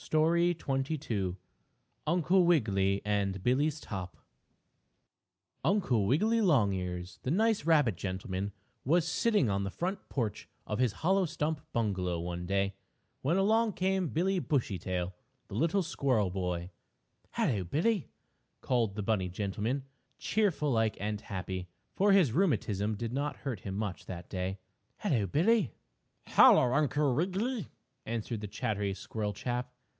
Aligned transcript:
STORY 0.00 0.56
XXII 0.58 1.34
UNCLE 2.06 2.44
WIGGILY 2.46 3.02
AND 3.04 3.42
BILLIE'S 3.42 3.80
TOP 3.80 4.16
Uncle 5.64 6.06
Wiggily 6.06 6.40
Longears, 6.40 7.18
the 7.24 7.32
nice 7.32 7.66
rabbit 7.66 7.96
gentleman, 7.96 8.52
was 8.84 9.06
sitting 9.06 9.50
on 9.50 9.64
the 9.64 9.70
front 9.70 10.08
porch 10.08 10.48
of 10.68 10.78
his 10.78 10.92
hollow 11.02 11.26
stump 11.26 11.60
bungalow 11.72 12.20
one 12.20 12.46
day, 12.46 12.76
when 13.22 13.36
along 13.36 13.72
came 13.72 14.08
Billie 14.08 14.38
Bushytail, 14.38 15.14
the 15.48 15.54
little 15.56 15.82
squirrel 15.82 16.30
boy. 16.30 16.70
"Hello, 17.32 17.64
Billie!" 17.64 18.08
called 18.60 18.94
the 18.94 19.02
bunny 19.02 19.28
gentleman, 19.28 19.82
cheerful 20.16 20.70
like 20.70 20.96
and 21.00 21.20
happy, 21.22 21.68
for 21.92 22.12
his 22.12 22.30
rheumatism 22.32 22.94
did 22.94 23.12
not 23.12 23.38
hurt 23.38 23.60
him 23.60 23.74
much 23.76 24.06
that 24.06 24.30
day. 24.30 24.58
"Hello, 24.98 25.26
Billie." 25.26 25.72
"Hello, 26.28 26.72
Uncle 26.72 27.14
Wiggily," 27.16 27.66
answered 28.06 28.40
the 28.40 28.48
chattery 28.48 28.94
squirrel 28.94 29.32
chap. 29.34 29.72